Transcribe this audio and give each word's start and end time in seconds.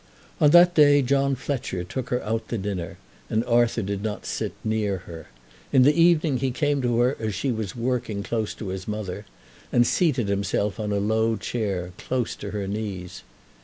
On 0.39 0.49
that 0.49 0.73
day 0.73 1.03
John 1.03 1.35
Fletcher 1.35 1.83
took 1.83 2.09
her 2.09 2.23
out 2.23 2.47
to 2.49 2.57
dinner, 2.57 2.97
and 3.29 3.45
Arthur 3.45 3.83
did 3.83 4.01
not 4.01 4.25
sit 4.25 4.53
near 4.63 4.97
her. 5.05 5.27
In 5.71 5.83
the 5.83 5.93
evening 5.93 6.37
he 6.37 6.49
came 6.49 6.81
to 6.81 6.97
her 7.01 7.15
as 7.19 7.35
she 7.35 7.51
was 7.51 7.75
working 7.75 8.23
close 8.23 8.55
to 8.55 8.69
his 8.69 8.87
mother, 8.87 9.27
and 9.71 9.85
seated 9.85 10.27
himself 10.27 10.79
on 10.79 10.91
a 10.91 10.97
low 10.97 11.35
chair 11.35 11.93
close 11.99 12.35
to 12.37 12.49
her 12.49 12.67
knees. 12.67 13.21